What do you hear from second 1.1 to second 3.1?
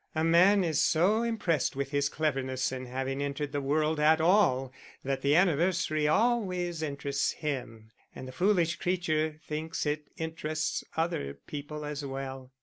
impressed with his cleverness in